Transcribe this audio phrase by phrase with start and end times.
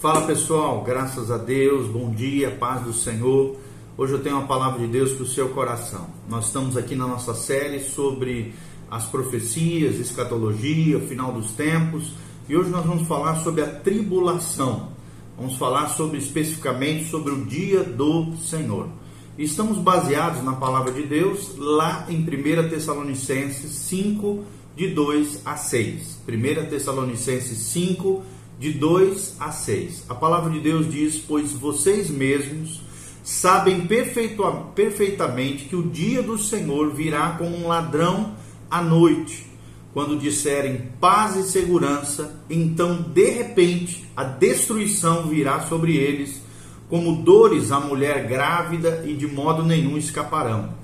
[0.00, 3.54] Fala pessoal, graças a Deus, bom dia, paz do Senhor.
[3.98, 6.06] Hoje eu tenho uma palavra de Deus para o seu coração.
[6.26, 8.54] Nós estamos aqui na nossa série sobre
[8.90, 12.14] as profecias, escatologia, o final dos tempos,
[12.48, 14.88] e hoje nós vamos falar sobre a tribulação.
[15.36, 18.88] Vamos falar sobre especificamente sobre o dia do Senhor.
[19.36, 24.44] Estamos baseados na palavra de Deus lá em 1 Tessalonicenses 5
[24.74, 26.20] de 2 a 6.
[26.26, 30.04] 1 Tessalonicenses 5 de 2 a 6.
[30.10, 32.82] A palavra de Deus diz: Pois vocês mesmos
[33.24, 33.88] sabem
[34.74, 38.34] perfeitamente que o dia do Senhor virá como um ladrão
[38.70, 39.46] à noite.
[39.94, 46.42] Quando disserem paz e segurança, então de repente a destruição virá sobre eles,
[46.88, 50.74] como dores à mulher grávida, e de modo nenhum escaparão.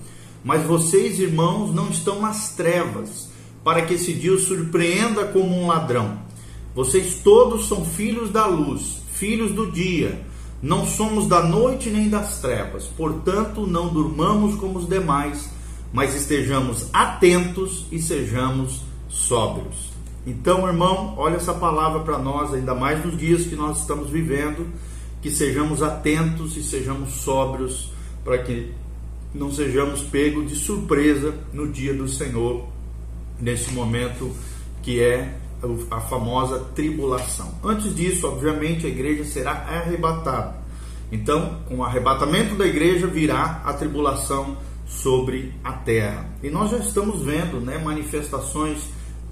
[0.43, 3.29] Mas vocês, irmãos, não estão nas trevas,
[3.63, 6.26] para que esse dia os surpreenda como um ladrão.
[6.77, 10.21] Vocês todos são filhos da luz, filhos do dia.
[10.63, 12.85] Não somos da noite nem das trevas.
[12.85, 15.49] Portanto, não durmamos como os demais,
[15.91, 19.91] mas estejamos atentos e sejamos sóbrios.
[20.27, 24.67] Então, irmão, olha essa palavra para nós, ainda mais nos dias que nós estamos vivendo,
[25.23, 27.91] que sejamos atentos e sejamos sóbrios
[28.23, 28.71] para que
[29.35, 32.69] não sejamos pegos de surpresa no dia do Senhor,
[33.41, 34.31] nesse momento
[34.83, 35.39] que é
[35.91, 37.53] a famosa tribulação.
[37.63, 40.57] Antes disso, obviamente, a igreja será arrebatada.
[41.11, 46.29] Então, com o arrebatamento da igreja virá a tribulação sobre a terra.
[46.43, 48.79] E nós já estamos vendo, né, manifestações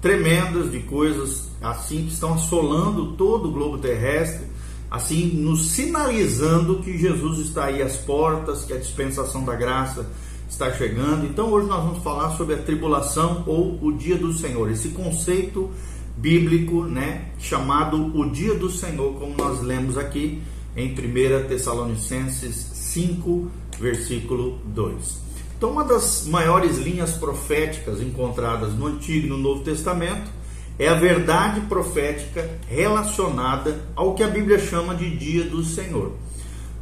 [0.01, 4.45] tremendas de coisas assim que estão assolando todo o globo terrestre,
[4.91, 10.05] assim nos sinalizando que Jesus está aí às portas, que a dispensação da graça
[10.47, 11.25] está chegando.
[11.25, 14.69] Então hoje nós vamos falar sobre a tribulação ou o dia do Senhor.
[14.69, 15.71] Esse conceito
[16.17, 20.41] bíblico, né, chamado o dia do Senhor, como nós lemos aqui
[20.75, 25.25] em 1 Tessalonicenses 5, versículo 2.
[25.57, 30.29] Então, uma das maiores linhas proféticas encontradas no Antigo e no Novo Testamento
[30.77, 36.11] é a verdade profética relacionada ao que a Bíblia chama de dia do Senhor.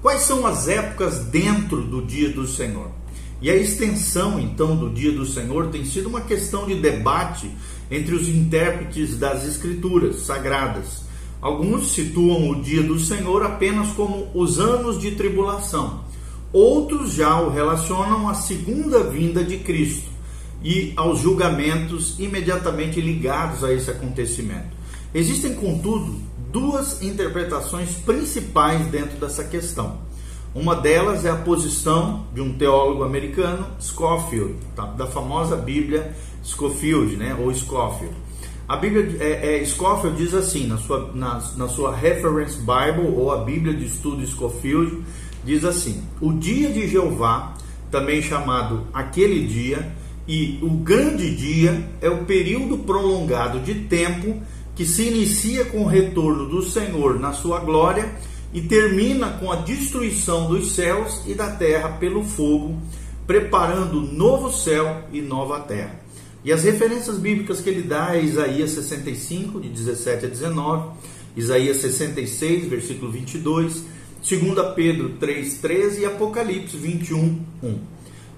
[0.01, 2.89] Quais são as épocas dentro do dia do Senhor?
[3.41, 7.51] E a extensão, então, do dia do Senhor tem sido uma questão de debate
[7.93, 11.03] entre os intérpretes das Escrituras sagradas.
[11.41, 16.03] Alguns situam o dia do Senhor apenas como os anos de tribulação
[16.53, 20.07] Outros já o relacionam à segunda vinda de Cristo
[20.63, 24.69] e aos julgamentos imediatamente ligados a esse acontecimento.
[25.15, 26.15] Existem, contudo,
[26.51, 29.97] duas interpretações principais dentro dessa questão.
[30.53, 34.85] Uma delas é a posição de um teólogo americano, Scofield, tá?
[34.85, 37.35] da famosa Bíblia Scofield, né?
[37.39, 38.15] ou Scofield.
[38.67, 43.31] A Bíblia é, é, Scofield diz assim, na sua, na, na sua Reference Bible, ou
[43.31, 45.03] a Bíblia de Estudo Scofield,
[45.43, 47.55] diz assim: O dia de Jeová,
[47.91, 49.93] também chamado aquele dia,
[50.27, 54.41] e o grande dia é o período prolongado de tempo
[54.75, 58.15] que se inicia com o retorno do Senhor na sua glória
[58.53, 62.79] e termina com a destruição dos céus e da terra pelo fogo,
[63.27, 66.02] preparando novo céu e nova terra.
[66.43, 70.91] E as referências bíblicas que ele dá é Isaías 65, de 17 a 19,
[71.37, 73.83] Isaías 66, versículo 22,
[74.21, 77.79] 2 Pedro 3,13 e Apocalipse 21, 1.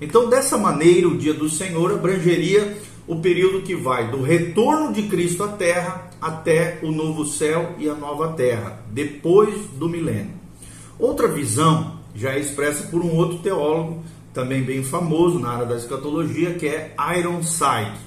[0.02, 2.78] Então, dessa maneira, o dia do Senhor abrangeria
[3.08, 7.88] o período que vai do retorno de Cristo à Terra até o novo céu e
[7.88, 10.34] a nova Terra, depois do milênio.
[10.98, 14.04] Outra visão já é expressa por um outro teólogo,
[14.36, 17.98] também bem famoso na área da escatologia, que é Ironside.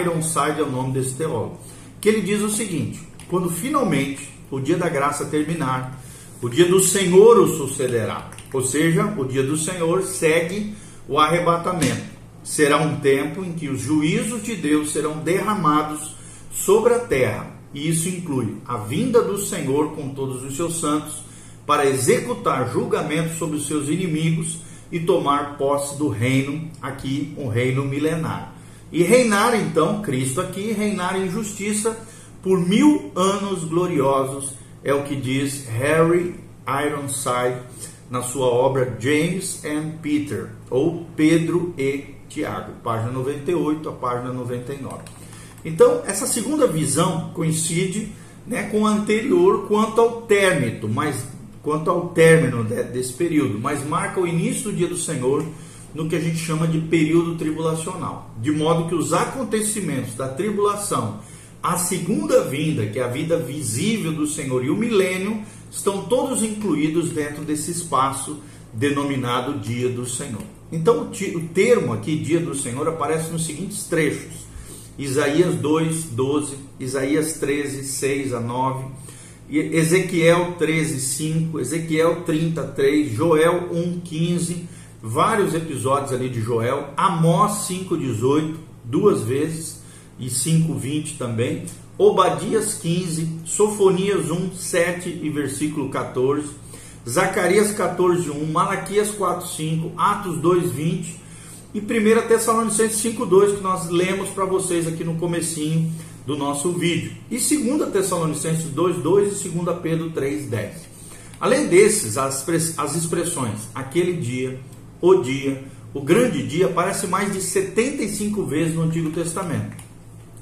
[0.00, 1.58] Ironside é o nome desse teólogo.
[2.00, 6.00] Que ele diz o seguinte: quando finalmente o dia da graça terminar,
[6.40, 8.30] o dia do Senhor o sucederá.
[8.52, 10.74] Ou seja, o dia do Senhor segue
[11.08, 12.16] o arrebatamento.
[12.44, 16.14] Será um tempo em que os juízos de Deus serão derramados
[16.52, 17.50] sobre a terra.
[17.74, 21.22] E isso inclui a vinda do Senhor com todos os seus santos
[21.66, 27.84] para executar julgamento sobre os seus inimigos e tomar posse do reino, aqui um reino
[27.84, 28.54] milenar.
[28.90, 31.96] E reinar então, Cristo aqui, reinar em justiça
[32.42, 36.36] por mil anos gloriosos é o que diz Harry
[36.66, 37.60] Ironside
[38.10, 45.02] na sua obra James and Peter, ou Pedro e Tiago, página 98 a página 99.
[45.64, 48.12] Então, essa segunda visão coincide
[48.46, 51.26] né, com a anterior quanto ao término, mas
[51.62, 55.44] quanto ao término desse período, mas marca o início do dia do Senhor
[55.94, 61.20] no que a gente chama de período tribulacional, de modo que os acontecimentos da tribulação
[61.62, 66.42] a segunda vinda, que é a vida visível do Senhor, e o milênio estão todos
[66.42, 68.38] incluídos dentro desse espaço
[68.72, 70.42] denominado Dia do Senhor.
[70.70, 74.46] Então, o termo aqui, Dia do Senhor, aparece nos seguintes trechos:
[74.96, 78.84] Isaías 2, 12, Isaías 13, 6 a 9,
[79.50, 84.68] Ezequiel 13, 5, Ezequiel 33, Joel 1, 15,
[85.02, 89.80] vários episódios ali de Joel, Amós 5, 18, duas vezes,
[90.18, 91.64] e 5, 20 também,
[91.96, 96.50] Obadias 15, Sofonias 1, 7 e versículo 14,
[97.08, 101.16] Zacarias 14, 1, Malaquias 4, 5, Atos 2, 20
[101.74, 105.90] e 1 Tessalonicenses 5, 2, que nós lemos para vocês aqui no comecinho
[106.28, 107.12] do nosso vídeo.
[107.30, 110.72] E 2 Tessalonicenses 2, 2 e 2 Pedro 3, 10.
[111.40, 112.46] Além desses, as,
[112.76, 114.60] as expressões aquele dia,
[115.00, 115.64] o dia,
[115.94, 119.74] o grande dia aparece mais de 75 vezes no Antigo Testamento.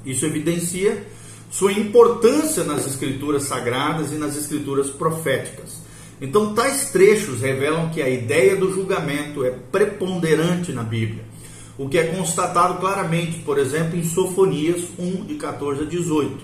[0.05, 1.07] Isso evidencia
[1.49, 5.81] sua importância nas escrituras sagradas e nas escrituras proféticas.
[6.19, 11.23] Então, tais trechos revelam que a ideia do julgamento é preponderante na Bíblia,
[11.77, 16.37] o que é constatado claramente, por exemplo, em Sofonias 1, de 14 a 18.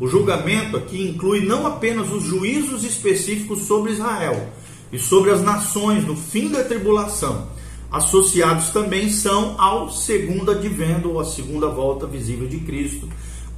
[0.00, 4.48] O julgamento aqui inclui não apenas os juízos específicos sobre Israel
[4.90, 7.48] e sobre as nações no fim da tribulação,
[7.92, 13.08] associados também são ao segundo advento ou a segunda volta visível de Cristo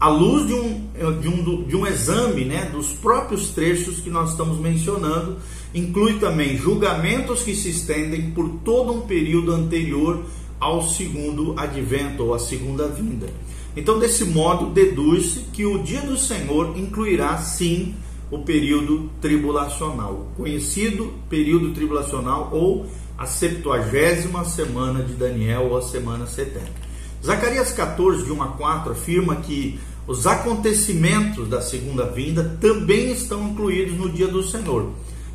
[0.02, 0.88] à luz de um,
[1.20, 5.36] de um, de um exame né, dos próprios trechos que nós estamos mencionando,
[5.72, 10.24] inclui também julgamentos que se estendem por todo um período anterior
[10.62, 13.26] ao segundo advento ou à segunda vinda.
[13.76, 17.96] Então, desse modo, deduz-se que o dia do Senhor incluirá sim
[18.30, 22.86] o período tribulacional, conhecido período tribulacional ou
[23.18, 26.64] a septuagésima semana de Daniel ou a semana 70.
[27.24, 33.48] Zacarias 14, de 1 a 4, afirma que os acontecimentos da segunda vinda também estão
[33.48, 34.92] incluídos no dia do Senhor.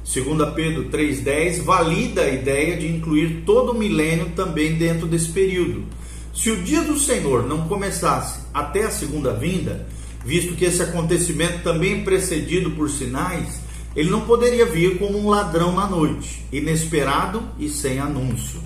[0.08, 5.84] 2 Pedro 3,10 valida a ideia de incluir todo o milênio também dentro desse período.
[6.34, 9.86] Se o dia do Senhor não começasse até a segunda vinda,
[10.26, 13.60] visto que esse acontecimento também é precedido por sinais,
[13.96, 18.62] ele não poderia vir como um ladrão na noite, inesperado e sem anúncio,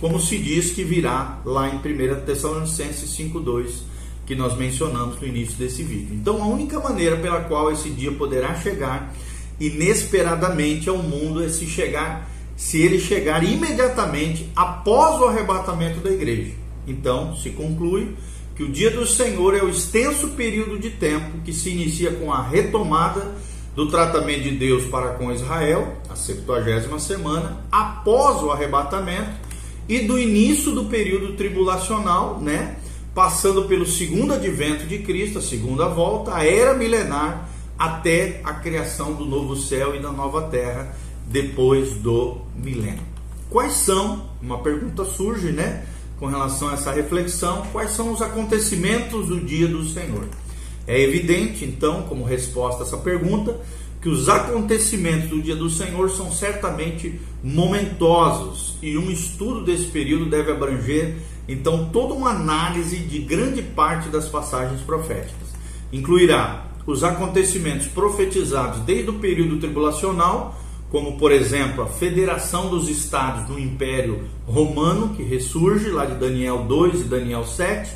[0.00, 3.82] como se diz que virá lá em 1 Tessalonicenses 5,2
[4.24, 6.14] que nós mencionamos no início desse vídeo.
[6.14, 9.12] Então, a única maneira pela qual esse dia poderá chegar
[9.60, 16.52] inesperadamente ao mundo se chegar, se ele chegar imediatamente após o arrebatamento da igreja.
[16.86, 18.14] Então, se conclui
[18.56, 22.32] que o dia do Senhor é o extenso período de tempo que se inicia com
[22.32, 23.34] a retomada
[23.76, 29.30] do tratamento de Deus para com Israel, a 70 semana, após o arrebatamento,
[29.88, 32.76] e do início do período tribulacional, né?
[33.14, 37.48] passando pelo segundo advento de Cristo, a segunda volta, a era milenar,
[37.78, 40.94] até a criação do novo céu e da nova terra
[41.26, 43.06] depois do milênio.
[43.48, 45.86] Quais são, uma pergunta surge, né,
[46.18, 50.26] com relação a essa reflexão, quais são os acontecimentos do dia do Senhor?
[50.86, 53.56] É evidente, então, como resposta a essa pergunta,
[54.00, 60.26] que os acontecimentos do dia do Senhor são certamente momentosos e um estudo desse período
[60.26, 61.16] deve abranger
[61.48, 65.48] então toda uma análise de grande parte das passagens proféticas.
[65.92, 70.58] Incluirá os acontecimentos profetizados desde o período tribulacional,
[70.90, 76.64] como por exemplo a federação dos estados no Império Romano, que ressurge lá de Daniel
[76.66, 77.92] 2 e Daniel 7.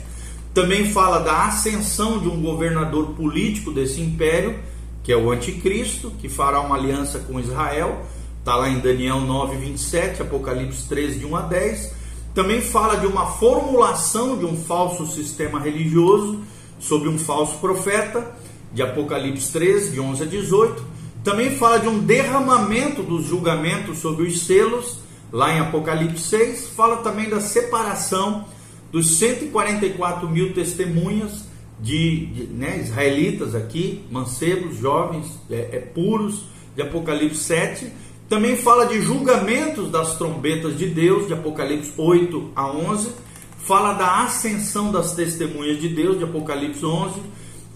[0.52, 4.58] Também fala da ascensão de um governador político desse império,
[5.02, 8.02] que é o Anticristo, que fará uma aliança com Israel.
[8.40, 12.02] Está lá em Daniel 9, 27, Apocalipse 13, de 1 a 10
[12.34, 16.40] também fala de uma formulação de um falso sistema religioso
[16.80, 18.34] sobre um falso profeta,
[18.72, 20.84] de Apocalipse 13, de 11 a 18.
[21.22, 24.98] Também fala de um derramamento dos julgamentos sobre os selos,
[25.30, 26.68] lá em Apocalipse 6.
[26.68, 28.46] Fala também da separação
[28.90, 31.44] dos 144 mil testemunhas
[31.80, 37.92] de, de né, israelitas aqui, mancebos, jovens, é, é, puros, de Apocalipse 7
[38.32, 43.10] também fala de julgamentos das trombetas de Deus, de Apocalipse 8 a 11.
[43.58, 47.20] Fala da ascensão das testemunhas de Deus, de Apocalipse 11.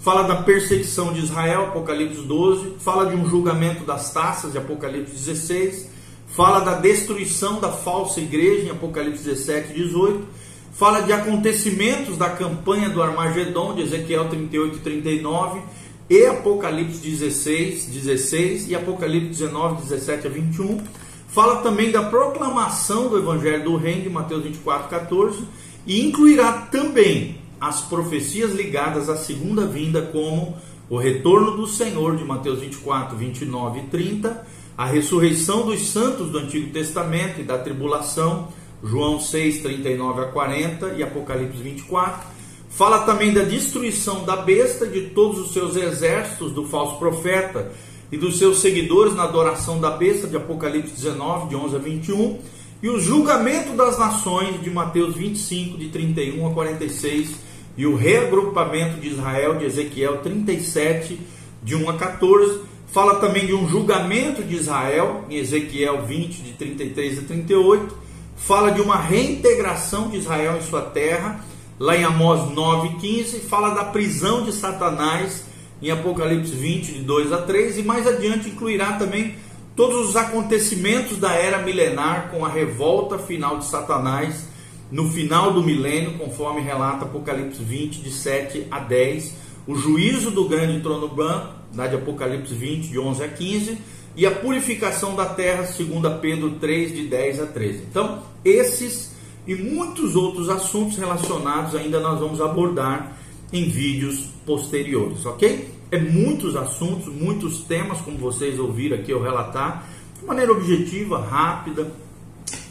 [0.07, 2.77] Fala da perseguição de Israel, Apocalipse 12.
[2.79, 5.91] Fala de um julgamento das taças, de Apocalipse 16.
[6.29, 10.25] Fala da destruição da falsa igreja, em Apocalipse 17 e 18.
[10.73, 15.61] Fala de acontecimentos da campanha do Armagedon, de Ezequiel 38 e 39
[16.09, 20.85] e Apocalipse 16, 16 e Apocalipse 19, 17 a 21.
[21.27, 25.43] Fala também da proclamação do Evangelho do Reino de Mateus 24, 14
[25.85, 30.57] e incluirá também as profecias ligadas à segunda vinda, como
[30.89, 34.47] o retorno do Senhor de Mateus 24, 29 e 30,
[34.77, 38.49] a ressurreição dos santos do Antigo Testamento e da tribulação,
[38.85, 42.37] João 6, 39 a 40 e Apocalipse 24.
[42.69, 47.73] Fala também da destruição da besta, de todos os seus exércitos, do falso profeta
[48.13, 52.39] e dos seus seguidores na adoração da besta, de Apocalipse 19, de 11 a 21.
[52.83, 57.46] E o julgamento das nações, de Mateus 25, de 31 a 46.
[57.77, 61.21] E o reagrupamento de Israel, de Ezequiel 37,
[61.63, 62.61] de 1 a 14.
[62.89, 67.97] Fala também de um julgamento de Israel, em Ezequiel 20, de 33 a 38.
[68.37, 71.45] Fala de uma reintegração de Israel em sua terra
[71.79, 75.45] Lá em Amós 9,15 fala da prisão de Satanás
[75.83, 79.35] em Apocalipse 20, de 2 a 3, e mais adiante incluirá também
[79.77, 84.49] todos os acontecimentos da era milenar com a revolta final de Satanás
[84.91, 89.35] no final do milênio, conforme relata Apocalipse 20, de 7 a 10,
[89.67, 93.79] o juízo do grande trono branco, da de Apocalipse 20, de 11 a 15,
[94.17, 97.85] e a purificação da terra, segundo Pedro 3, de 10 a 13.
[97.91, 99.15] Então, esses
[99.47, 103.17] e muitos outros assuntos relacionados ainda nós vamos abordar
[103.53, 105.69] em vídeos posteriores, ok?
[105.91, 109.87] É muitos assuntos, muitos temas, como vocês ouviram aqui eu relatar,
[110.19, 111.93] de maneira objetiva, rápida,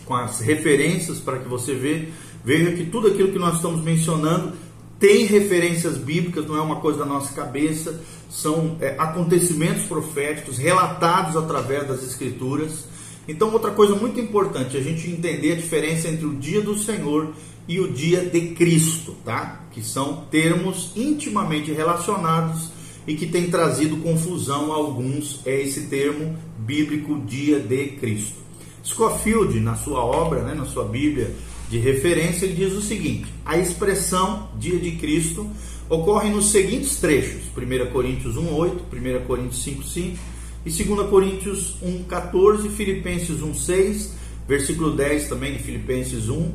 [0.06, 2.08] com as referências para que você veja,
[2.44, 4.54] veja que tudo aquilo que nós estamos mencionando
[5.00, 11.36] tem referências bíblicas, não é uma coisa da nossa cabeça, são é, acontecimentos proféticos relatados
[11.36, 12.86] através das escrituras
[13.28, 17.34] então, outra coisa muito importante, a gente entender a diferença entre o dia do Senhor
[17.68, 19.66] e o dia de Cristo, tá?
[19.72, 22.70] Que são termos intimamente relacionados
[23.08, 28.45] e que tem trazido confusão a alguns é esse termo bíblico dia de Cristo.
[28.86, 31.34] Scofield, na sua obra, né, na sua Bíblia
[31.70, 35.50] de referência, ele diz o seguinte: a expressão dia de Cristo
[35.90, 40.18] ocorre nos seguintes trechos: 1 Coríntios 1:8, 1 Coríntios 5:5
[40.66, 44.10] e 2 Coríntios 1,14, Filipenses 1,6,
[44.48, 46.52] versículo 10 também de Filipenses 1,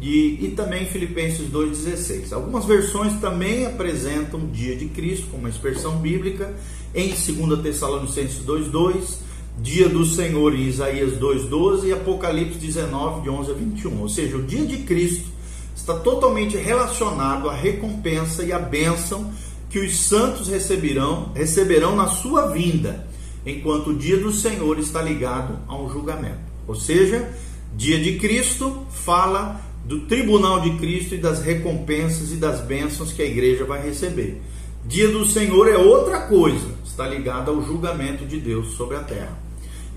[0.00, 2.32] e, e também Filipenses 2,16.
[2.32, 6.52] Algumas versões também apresentam dia de Cristo como expressão bíblica,
[6.92, 9.18] em 2 Tessalonicenses 2,2,
[9.58, 14.00] dia do Senhor em Isaías 2,12 e Apocalipse 19, de 11 a 21.
[14.00, 15.28] Ou seja, o dia de Cristo
[15.74, 19.32] está totalmente relacionado à recompensa e à bênção
[19.68, 23.08] que os santos receberão, receberão na sua vinda
[23.44, 26.40] enquanto o dia do Senhor está ligado a um julgamento.
[26.66, 27.32] Ou seja,
[27.76, 33.22] dia de Cristo fala do tribunal de Cristo e das recompensas e das bênçãos que
[33.22, 34.40] a igreja vai receber.
[34.84, 39.41] Dia do Senhor é outra coisa, está ligado ao julgamento de Deus sobre a terra.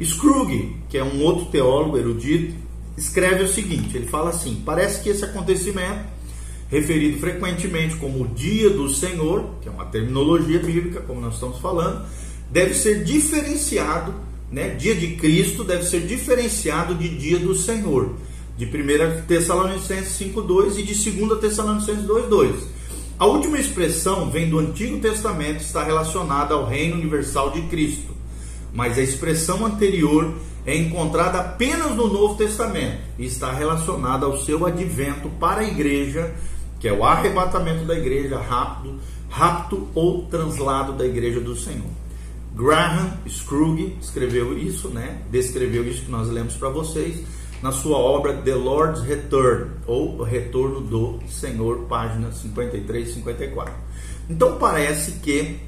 [0.03, 2.53] Scrooge, que é um outro teólogo erudito,
[2.97, 6.05] escreve o seguinte: ele fala assim, parece que esse acontecimento,
[6.69, 11.59] referido frequentemente como o dia do Senhor, que é uma terminologia bíblica, como nós estamos
[11.59, 12.05] falando,
[12.51, 14.13] deve ser diferenciado,
[14.51, 14.69] né?
[14.69, 18.15] Dia de Cristo deve ser diferenciado de dia do Senhor,
[18.57, 22.55] de 1 Tessalonicenses 5:2 e de 2 Tessalonicenses 2:2.
[23.17, 28.13] A última expressão vem do Antigo Testamento, está relacionada ao reino universal de Cristo,
[28.75, 34.65] mas a expressão anterior é encontrada apenas no Novo Testamento e está relacionada ao seu
[34.65, 36.35] advento para a igreja,
[36.79, 41.89] que é o arrebatamento da igreja, rápido, rapto ou translado da igreja do Senhor.
[42.53, 45.21] Graham Scrooge escreveu isso, né?
[45.29, 47.23] Descreveu isso que nós lemos para vocês
[47.61, 53.73] na sua obra The Lord's Return ou O Retorno do Senhor, página 53 e 54.
[54.29, 55.59] Então parece que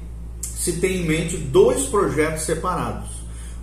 [0.58, 3.08] se tem em mente dois projetos separados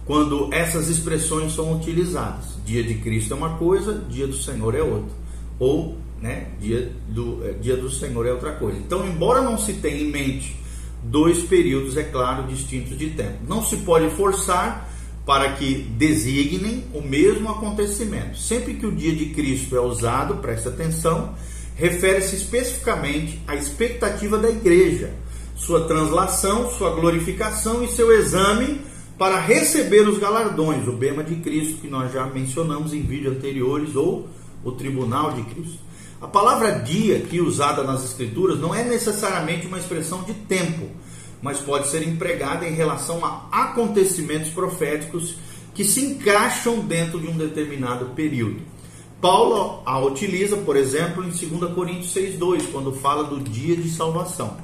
[0.05, 2.45] quando essas expressões são utilizadas.
[2.65, 5.13] Dia de Cristo é uma coisa, dia do Senhor é outra.
[5.59, 8.77] Ou, né, dia do, é, dia do Senhor é outra coisa.
[8.77, 10.55] Então, embora não se tenha em mente
[11.03, 13.39] dois períodos, é claro, distintos de tempo.
[13.47, 14.89] Não se pode forçar
[15.25, 18.37] para que designem o mesmo acontecimento.
[18.37, 21.35] Sempre que o dia de Cristo é usado, preste atenção,
[21.75, 25.13] refere-se especificamente à expectativa da igreja,
[25.55, 28.81] sua translação, sua glorificação e seu exame
[29.17, 33.95] para receber os galardões, o bema de Cristo que nós já mencionamos em vídeos anteriores
[33.95, 34.27] ou
[34.63, 35.79] o tribunal de Cristo.
[36.21, 40.89] A palavra dia, aqui usada nas Escrituras, não é necessariamente uma expressão de tempo,
[41.41, 45.35] mas pode ser empregada em relação a acontecimentos proféticos
[45.73, 48.61] que se encaixam dentro de um determinado período.
[49.21, 54.57] Paulo a utiliza, por exemplo, em 2 Coríntios 6,2, quando fala do dia de salvação.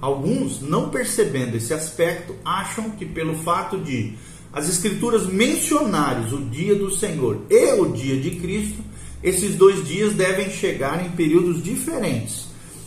[0.00, 4.14] Alguns, não percebendo esse aspecto, acham que pelo fato de
[4.52, 8.82] as Escrituras mencionarem o dia do Senhor e o dia de Cristo,
[9.22, 12.46] esses dois dias devem chegar em períodos diferentes.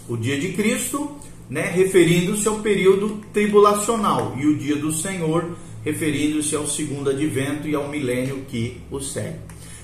[0.10, 1.15] O dia de Cristo
[1.50, 7.75] né, referindo-se ao período tribulacional, e o dia do Senhor, referindo-se ao segundo advento e
[7.75, 9.38] ao milênio que o segue.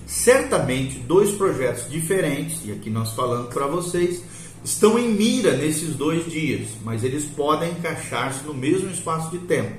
[0.07, 4.23] Certamente, dois projetos diferentes, e aqui nós falando para vocês,
[4.63, 9.75] estão em mira nesses dois dias, mas eles podem encaixar-se no mesmo espaço de tempo.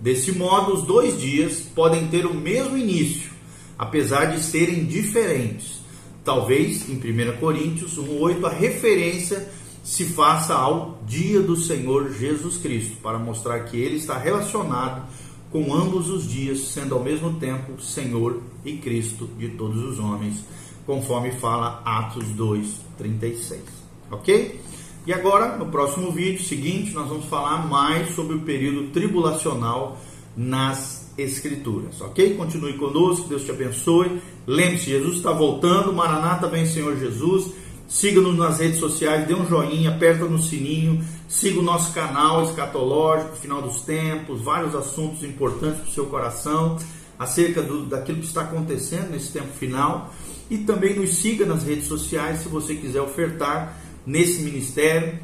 [0.00, 3.30] Desse modo, os dois dias podem ter o mesmo início,
[3.78, 5.80] apesar de serem diferentes.
[6.24, 9.48] Talvez, em 1 Coríntios 1,8, a referência
[9.82, 15.06] se faça ao dia do Senhor Jesus Cristo, para mostrar que ele está relacionado
[15.50, 20.42] com ambos os dias, sendo ao mesmo tempo Senhor e Cristo de todos os homens,
[20.84, 23.85] conforme fala Atos 2, 36.
[24.10, 24.60] Ok?
[25.06, 29.98] E agora, no próximo vídeo seguinte, nós vamos falar mais sobre o período tribulacional
[30.36, 32.34] nas Escrituras, ok?
[32.34, 34.20] Continue conosco, Deus te abençoe.
[34.46, 37.52] Lembre-se, Jesus está voltando, Maranata vem Senhor Jesus.
[37.88, 43.36] Siga-nos nas redes sociais, dê um joinha, aperta no sininho, siga o nosso canal escatológico,
[43.36, 46.76] final dos tempos, vários assuntos importantes para o seu coração,
[47.18, 50.12] acerca do, daquilo que está acontecendo nesse tempo final.
[50.50, 53.74] E também nos siga nas redes sociais se você quiser ofertar
[54.06, 55.18] nesse ministério.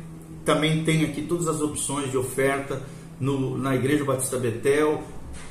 [0.44, 2.82] Também tem aqui todas as opções de oferta
[3.20, 5.02] no, na Igreja Batista Betel.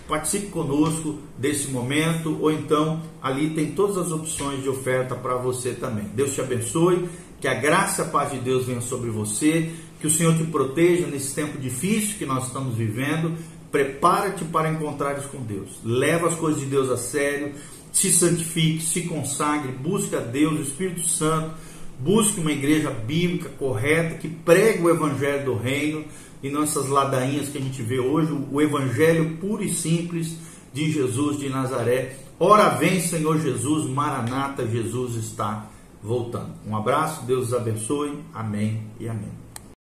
[0.08, 5.72] Participe conosco desse momento, ou então ali tem todas as opções de oferta para você
[5.72, 6.04] também.
[6.14, 7.08] Deus te abençoe,
[7.40, 9.72] que a graça e a paz de Deus venha sobre você,
[10.02, 13.38] que o Senhor te proteja nesse tempo difícil que nós estamos vivendo.
[13.72, 15.80] Prepara-te para encontrares com Deus.
[15.84, 17.54] Leva as coisas de Deus a sério,
[17.94, 21.56] se santifique, se consagre, busque a Deus, o Espírito Santo
[22.02, 26.04] Busque uma igreja bíblica correta que pregue o evangelho do reino
[26.42, 30.36] e não essas ladainhas que a gente vê hoje, o evangelho puro e simples
[30.74, 32.16] de Jesus de Nazaré.
[32.40, 35.68] Ora vem, Senhor Jesus, Maranata, Jesus está
[36.02, 36.54] voltando.
[36.68, 38.18] Um abraço, Deus os abençoe.
[38.34, 39.41] Amém e amém.